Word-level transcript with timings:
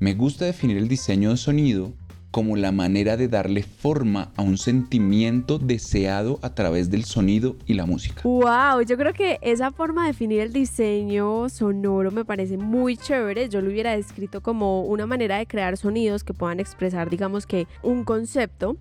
Me 0.00 0.14
gusta 0.14 0.46
definir 0.46 0.76
el 0.78 0.88
diseño 0.88 1.30
de 1.30 1.36
sonido 1.36 1.92
como 2.36 2.54
la 2.54 2.70
manera 2.70 3.16
de 3.16 3.28
darle 3.28 3.62
forma 3.62 4.30
a 4.36 4.42
un 4.42 4.58
sentimiento 4.58 5.58
deseado 5.58 6.38
a 6.42 6.54
través 6.54 6.90
del 6.90 7.06
sonido 7.06 7.56
y 7.64 7.72
la 7.72 7.86
música. 7.86 8.20
Wow, 8.24 8.82
yo 8.86 8.98
creo 8.98 9.14
que 9.14 9.38
esa 9.40 9.72
forma 9.72 10.02
de 10.02 10.08
definir 10.08 10.42
el 10.42 10.52
diseño 10.52 11.48
sonoro 11.48 12.10
me 12.10 12.26
parece 12.26 12.58
muy 12.58 12.98
chévere. 12.98 13.48
Yo 13.48 13.62
lo 13.62 13.70
hubiera 13.70 13.96
descrito 13.96 14.42
como 14.42 14.82
una 14.82 15.06
manera 15.06 15.38
de 15.38 15.46
crear 15.46 15.78
sonidos 15.78 16.24
que 16.24 16.34
puedan 16.34 16.60
expresar, 16.60 17.08
digamos 17.08 17.46
que, 17.46 17.66
un 17.82 18.04
concepto. 18.04 18.76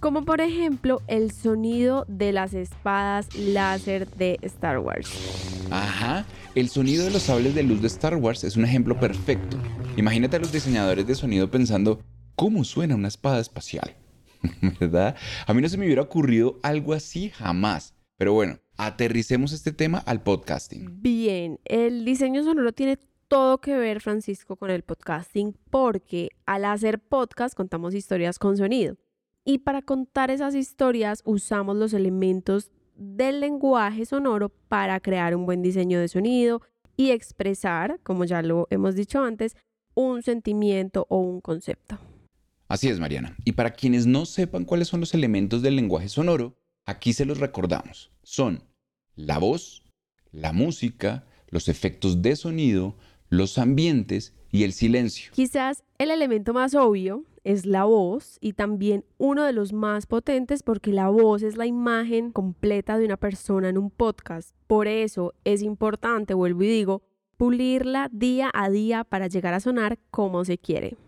Como 0.00 0.24
por 0.24 0.40
ejemplo 0.40 1.00
el 1.06 1.30
sonido 1.30 2.04
de 2.08 2.32
las 2.32 2.52
espadas 2.52 3.28
láser 3.36 4.08
de 4.08 4.40
Star 4.42 4.80
Wars. 4.80 5.08
Ajá, 5.70 6.26
el 6.56 6.68
sonido 6.68 7.04
de 7.04 7.12
los 7.12 7.22
sables 7.22 7.54
de 7.54 7.62
luz 7.62 7.80
de 7.80 7.86
Star 7.86 8.16
Wars 8.16 8.42
es 8.42 8.56
un 8.56 8.64
ejemplo 8.64 8.98
perfecto. 8.98 9.56
Imagínate 9.96 10.36
a 10.36 10.40
los 10.40 10.50
diseñadores 10.50 11.06
de 11.06 11.14
sonido 11.14 11.48
pensando, 11.48 12.00
¿Cómo 12.38 12.62
suena 12.62 12.94
una 12.94 13.08
espada 13.08 13.40
espacial? 13.40 13.96
¿Verdad? 14.78 15.16
A 15.48 15.52
mí 15.52 15.60
no 15.60 15.68
se 15.68 15.76
me 15.76 15.86
hubiera 15.86 16.02
ocurrido 16.02 16.60
algo 16.62 16.92
así 16.92 17.30
jamás. 17.30 17.96
Pero 18.16 18.32
bueno, 18.32 18.60
aterricemos 18.76 19.52
este 19.52 19.72
tema 19.72 19.98
al 19.98 20.22
podcasting. 20.22 21.02
Bien, 21.02 21.58
el 21.64 22.04
diseño 22.04 22.44
sonoro 22.44 22.70
tiene 22.70 22.96
todo 23.26 23.58
que 23.58 23.76
ver, 23.76 24.00
Francisco, 24.00 24.54
con 24.54 24.70
el 24.70 24.84
podcasting 24.84 25.56
porque 25.68 26.28
al 26.46 26.64
hacer 26.64 27.00
podcast 27.00 27.56
contamos 27.56 27.92
historias 27.92 28.38
con 28.38 28.56
sonido. 28.56 28.96
Y 29.44 29.58
para 29.58 29.82
contar 29.82 30.30
esas 30.30 30.54
historias 30.54 31.22
usamos 31.24 31.76
los 31.76 31.92
elementos 31.92 32.70
del 32.94 33.40
lenguaje 33.40 34.06
sonoro 34.06 34.50
para 34.68 35.00
crear 35.00 35.34
un 35.34 35.44
buen 35.44 35.60
diseño 35.60 35.98
de 35.98 36.06
sonido 36.06 36.62
y 36.96 37.10
expresar, 37.10 37.98
como 38.04 38.24
ya 38.24 38.42
lo 38.42 38.68
hemos 38.70 38.94
dicho 38.94 39.24
antes, 39.24 39.56
un 39.96 40.22
sentimiento 40.22 41.04
o 41.08 41.18
un 41.18 41.40
concepto. 41.40 41.98
Así 42.68 42.88
es, 42.88 43.00
Mariana. 43.00 43.34
Y 43.46 43.52
para 43.52 43.70
quienes 43.70 44.06
no 44.06 44.26
sepan 44.26 44.66
cuáles 44.66 44.88
son 44.88 45.00
los 45.00 45.14
elementos 45.14 45.62
del 45.62 45.74
lenguaje 45.74 46.10
sonoro, 46.10 46.58
aquí 46.84 47.14
se 47.14 47.24
los 47.24 47.38
recordamos. 47.38 48.12
Son 48.22 48.62
la 49.16 49.38
voz, 49.38 49.84
la 50.32 50.52
música, 50.52 51.24
los 51.48 51.68
efectos 51.68 52.20
de 52.20 52.36
sonido, 52.36 52.94
los 53.30 53.56
ambientes 53.56 54.34
y 54.50 54.64
el 54.64 54.74
silencio. 54.74 55.32
Quizás 55.34 55.82
el 55.96 56.10
elemento 56.10 56.52
más 56.52 56.74
obvio 56.74 57.24
es 57.42 57.64
la 57.64 57.84
voz 57.84 58.36
y 58.40 58.52
también 58.52 59.06
uno 59.16 59.44
de 59.44 59.54
los 59.54 59.72
más 59.72 60.06
potentes 60.06 60.62
porque 60.62 60.92
la 60.92 61.08
voz 61.08 61.42
es 61.42 61.56
la 61.56 61.64
imagen 61.64 62.32
completa 62.32 62.98
de 62.98 63.06
una 63.06 63.16
persona 63.16 63.70
en 63.70 63.78
un 63.78 63.90
podcast. 63.90 64.54
Por 64.66 64.88
eso 64.88 65.32
es 65.44 65.62
importante, 65.62 66.34
vuelvo 66.34 66.64
y 66.64 66.68
digo, 66.68 67.02
pulirla 67.38 68.10
día 68.12 68.50
a 68.52 68.68
día 68.68 69.04
para 69.04 69.26
llegar 69.26 69.54
a 69.54 69.60
sonar 69.60 69.98
como 70.10 70.44
se 70.44 70.58
quiere. 70.58 70.98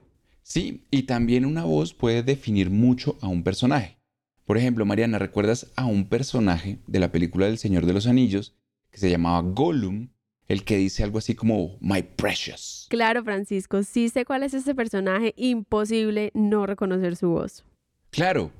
Sí, 0.43 0.87
y 0.91 1.05
también 1.05 1.45
una 1.45 1.65
voz 1.65 1.95
puede 1.95 2.23
definir 2.23 2.71
mucho 2.71 3.19
a 3.21 3.29
un 3.29 3.43
personaje. 3.43 3.99
Por 4.45 4.59
ejemplo, 4.59 4.85
Mariana, 4.85 5.19
¿recuerdas 5.19 5.71
a 5.77 5.85
un 5.87 6.09
personaje 6.09 6.81
de 6.87 6.99
la 6.99 7.13
película 7.13 7.47
del 7.47 7.59
Señor 7.59 7.87
de 7.87 7.93
los 7.93 8.07
Anillos 8.07 8.57
que 8.91 8.99
se 8.99 9.11
llamaba 9.11 9.43
Gollum? 9.43 10.09
El 10.49 10.65
que 10.65 10.77
dice 10.77 11.05
algo 11.05 11.19
así 11.19 11.37
como 11.37 11.79
My 11.81 12.03
Precious. 12.03 12.89
Claro, 12.91 13.23
Francisco, 13.23 13.85
sí 13.85 14.09
sé 14.09 14.25
cuál 14.25 14.43
es 14.43 14.53
ese 14.53 14.75
personaje, 14.75 15.33
imposible 15.37 16.33
no 16.35 16.67
reconocer 16.67 17.15
su 17.15 17.29
voz. 17.29 17.65
Claro, 18.11 18.51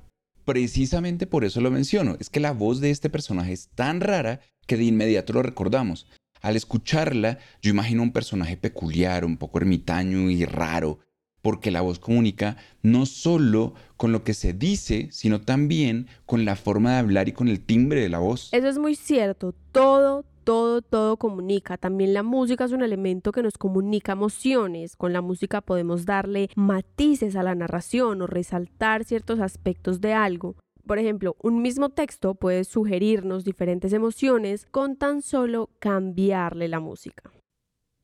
precisamente 0.45 1.27
por 1.27 1.43
eso 1.43 1.59
lo 1.59 1.69
menciono, 1.69 2.15
es 2.21 2.29
que 2.29 2.39
la 2.39 2.53
voz 2.53 2.79
de 2.79 2.91
este 2.91 3.09
personaje 3.09 3.51
es 3.51 3.67
tan 3.75 3.99
rara 3.99 4.39
que 4.67 4.77
de 4.77 4.85
inmediato 4.85 5.33
lo 5.33 5.43
recordamos. 5.43 6.07
Al 6.41 6.55
escucharla, 6.55 7.39
yo 7.61 7.71
imagino 7.71 8.01
un 8.01 8.13
personaje 8.13 8.55
peculiar, 8.55 9.25
un 9.25 9.35
poco 9.35 9.59
ermitaño 9.59 10.29
y 10.29 10.45
raro, 10.45 10.99
porque 11.41 11.71
la 11.71 11.81
voz 11.81 11.99
comunica 11.99 12.57
no 12.81 13.05
solo 13.05 13.73
con 13.97 14.11
lo 14.11 14.23
que 14.23 14.33
se 14.33 14.53
dice, 14.53 15.07
sino 15.11 15.41
también 15.41 16.07
con 16.25 16.45
la 16.45 16.55
forma 16.55 16.93
de 16.93 16.99
hablar 16.99 17.27
y 17.27 17.33
con 17.33 17.47
el 17.47 17.61
timbre 17.61 18.01
de 18.01 18.09
la 18.09 18.19
voz. 18.19 18.49
Eso 18.51 18.67
es 18.67 18.77
muy 18.77 18.95
cierto, 18.95 19.53
todo, 19.71 20.25
todo, 20.43 20.81
todo 20.81 21.17
comunica. 21.17 21.77
También 21.77 22.13
la 22.13 22.23
música 22.23 22.65
es 22.65 22.71
un 22.71 22.83
elemento 22.83 23.31
que 23.31 23.43
nos 23.43 23.57
comunica 23.57 24.13
emociones. 24.13 24.95
Con 24.95 25.13
la 25.13 25.21
música 25.21 25.61
podemos 25.61 26.05
darle 26.05 26.49
matices 26.55 27.35
a 27.35 27.43
la 27.43 27.55
narración 27.55 28.21
o 28.21 28.27
resaltar 28.27 29.03
ciertos 29.03 29.39
aspectos 29.39 30.01
de 30.01 30.13
algo. 30.13 30.55
Por 30.85 30.97
ejemplo, 30.99 31.35
un 31.41 31.61
mismo 31.61 31.89
texto 31.89 32.35
puede 32.35 32.63
sugerirnos 32.63 33.45
diferentes 33.45 33.93
emociones 33.93 34.65
con 34.71 34.95
tan 34.95 35.21
solo 35.21 35.69
cambiarle 35.79 36.67
la 36.67 36.79
música. 36.79 37.31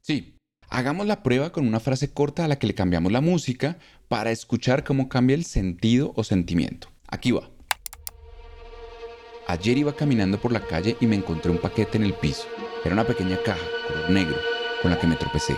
Sí, 0.01 0.35
Hagamos 0.69 1.07
la 1.07 1.23
prueba 1.23 1.51
con 1.51 1.65
una 1.65 1.79
frase 1.79 2.11
corta 2.11 2.43
a 2.43 2.47
la 2.47 2.59
que 2.59 2.67
le 2.67 2.75
cambiamos 2.75 3.11
la 3.11 3.21
música 3.21 3.77
para 4.09 4.31
escuchar 4.31 4.83
cómo 4.83 5.07
cambia 5.07 5.35
el 5.35 5.45
sentido 5.45 6.11
o 6.15 6.23
sentimiento. 6.23 6.89
Aquí 7.07 7.31
va. 7.31 7.49
Ayer 9.47 9.77
iba 9.77 9.95
caminando 9.95 10.41
por 10.41 10.51
la 10.51 10.59
calle 10.59 10.97
y 10.99 11.07
me 11.07 11.15
encontré 11.15 11.51
un 11.51 11.57
paquete 11.57 11.97
en 11.97 12.03
el 12.03 12.13
piso. 12.13 12.47
Era 12.83 12.93
una 12.93 13.07
pequeña 13.07 13.37
caja, 13.43 13.65
color 13.87 14.09
negro, 14.09 14.35
con 14.81 14.91
la 14.91 14.99
que 14.99 15.07
me 15.07 15.15
tropecé. 15.15 15.55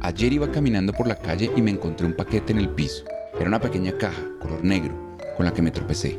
Ayer 0.00 0.32
iba 0.32 0.50
caminando 0.50 0.92
por 0.92 1.06
la 1.06 1.16
calle 1.16 1.50
y 1.54 1.62
me 1.62 1.70
encontré 1.70 2.06
un 2.06 2.14
paquete 2.14 2.52
en 2.52 2.58
el 2.58 2.70
piso. 2.70 3.04
Era 3.38 3.46
una 3.46 3.60
pequeña 3.60 3.96
caja, 3.96 4.20
color 4.40 4.64
negro, 4.64 5.16
con 5.36 5.46
la 5.46 5.54
que 5.54 5.62
me 5.62 5.70
tropecé. 5.70 6.18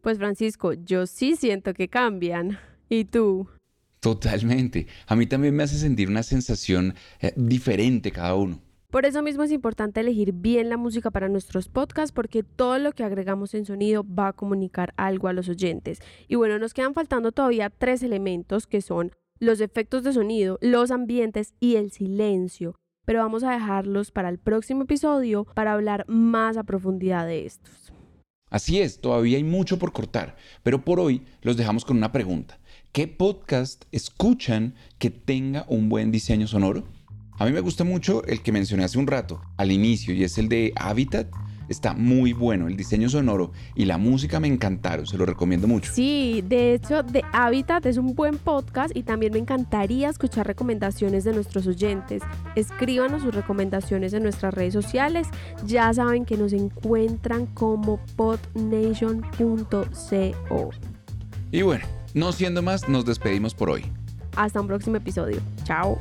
Pues 0.00 0.16
Francisco, 0.16 0.72
yo 0.72 1.06
sí 1.06 1.36
siento 1.36 1.74
que 1.74 1.88
cambian. 1.88 2.58
¿Y 2.88 3.04
tú? 3.04 3.48
Totalmente. 4.02 4.88
A 5.06 5.14
mí 5.14 5.26
también 5.26 5.54
me 5.54 5.62
hace 5.62 5.78
sentir 5.78 6.08
una 6.08 6.24
sensación 6.24 6.94
eh, 7.20 7.32
diferente 7.36 8.10
cada 8.10 8.34
uno. 8.34 8.58
Por 8.90 9.06
eso 9.06 9.22
mismo 9.22 9.44
es 9.44 9.52
importante 9.52 10.00
elegir 10.00 10.32
bien 10.32 10.68
la 10.68 10.76
música 10.76 11.12
para 11.12 11.28
nuestros 11.28 11.68
podcasts 11.68 12.10
porque 12.10 12.42
todo 12.42 12.80
lo 12.80 12.90
que 12.90 13.04
agregamos 13.04 13.54
en 13.54 13.64
sonido 13.64 14.04
va 14.04 14.28
a 14.28 14.32
comunicar 14.32 14.92
algo 14.96 15.28
a 15.28 15.32
los 15.32 15.48
oyentes. 15.48 16.00
Y 16.26 16.34
bueno, 16.34 16.58
nos 16.58 16.74
quedan 16.74 16.94
faltando 16.94 17.30
todavía 17.30 17.70
tres 17.70 18.02
elementos 18.02 18.66
que 18.66 18.82
son 18.82 19.12
los 19.38 19.60
efectos 19.60 20.02
de 20.02 20.12
sonido, 20.12 20.58
los 20.60 20.90
ambientes 20.90 21.54
y 21.60 21.76
el 21.76 21.92
silencio. 21.92 22.74
Pero 23.04 23.20
vamos 23.20 23.44
a 23.44 23.52
dejarlos 23.52 24.10
para 24.10 24.30
el 24.30 24.38
próximo 24.38 24.82
episodio 24.82 25.44
para 25.54 25.74
hablar 25.74 26.06
más 26.08 26.56
a 26.56 26.64
profundidad 26.64 27.24
de 27.24 27.46
estos. 27.46 27.92
Así 28.52 28.82
es, 28.82 29.00
todavía 29.00 29.38
hay 29.38 29.44
mucho 29.44 29.78
por 29.78 29.94
cortar, 29.94 30.36
pero 30.62 30.84
por 30.84 31.00
hoy 31.00 31.22
los 31.40 31.56
dejamos 31.56 31.86
con 31.86 31.96
una 31.96 32.12
pregunta. 32.12 32.58
¿Qué 32.92 33.08
podcast 33.08 33.86
escuchan 33.92 34.74
que 34.98 35.08
tenga 35.08 35.64
un 35.68 35.88
buen 35.88 36.12
diseño 36.12 36.46
sonoro? 36.46 36.84
A 37.38 37.46
mí 37.46 37.52
me 37.52 37.60
gusta 37.60 37.84
mucho 37.84 38.22
el 38.26 38.42
que 38.42 38.52
mencioné 38.52 38.84
hace 38.84 38.98
un 38.98 39.06
rato, 39.06 39.40
al 39.56 39.72
inicio, 39.72 40.12
y 40.12 40.22
es 40.22 40.36
el 40.36 40.50
de 40.50 40.74
Habitat. 40.76 41.28
Está 41.72 41.94
muy 41.94 42.34
bueno. 42.34 42.68
El 42.68 42.76
diseño 42.76 43.08
sonoro 43.08 43.50
y 43.74 43.86
la 43.86 43.96
música 43.96 44.38
me 44.40 44.46
encantaron. 44.46 45.06
Se 45.06 45.16
lo 45.16 45.24
recomiendo 45.24 45.66
mucho. 45.66 45.90
Sí, 45.90 46.44
de 46.46 46.74
hecho, 46.74 47.02
The 47.02 47.22
Habitat 47.32 47.86
es 47.86 47.96
un 47.96 48.14
buen 48.14 48.36
podcast 48.36 48.94
y 48.94 49.04
también 49.04 49.32
me 49.32 49.38
encantaría 49.38 50.10
escuchar 50.10 50.46
recomendaciones 50.46 51.24
de 51.24 51.32
nuestros 51.32 51.66
oyentes. 51.66 52.22
Escríbanos 52.56 53.22
sus 53.22 53.34
recomendaciones 53.34 54.12
en 54.12 54.22
nuestras 54.22 54.52
redes 54.52 54.74
sociales. 54.74 55.28
Ya 55.64 55.90
saben 55.94 56.26
que 56.26 56.36
nos 56.36 56.52
encuentran 56.52 57.46
como 57.46 57.98
podnation.co. 58.16 59.90
Y 61.50 61.62
bueno, 61.62 61.86
no 62.12 62.32
siendo 62.32 62.60
más, 62.60 62.86
nos 62.86 63.06
despedimos 63.06 63.54
por 63.54 63.70
hoy. 63.70 63.84
Hasta 64.36 64.60
un 64.60 64.66
próximo 64.66 64.96
episodio. 64.96 65.40
Chao. 65.64 65.98